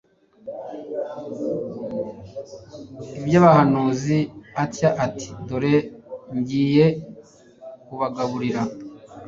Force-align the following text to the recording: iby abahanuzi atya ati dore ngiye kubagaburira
iby 3.19 3.33
abahanuzi 3.41 4.17
atya 4.63 4.89
ati 5.05 5.29
dore 5.47 5.75
ngiye 6.37 6.85
kubagaburira 7.85 8.61